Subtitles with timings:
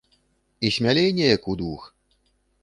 [0.65, 1.83] І смялей неяк удвух.